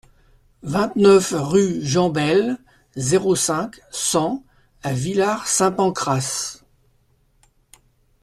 [0.63, 2.57] vingt-neuf rue Jean Bayle,
[2.95, 4.43] zéro cinq, cent
[4.81, 6.63] à Villar-Saint-Pancrace